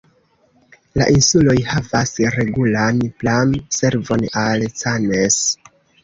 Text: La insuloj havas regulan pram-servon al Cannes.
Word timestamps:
La 0.99 1.05
insuloj 1.17 1.57
havas 1.71 2.13
regulan 2.35 3.01
pram-servon 3.23 4.25
al 4.45 4.65
Cannes. 4.79 5.37